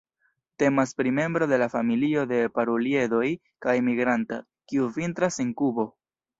[0.61, 3.29] Temas pri membro de la familio de Paruliedoj
[3.67, 4.43] kaj migranta,
[4.73, 5.91] kiu vintras en Kubo.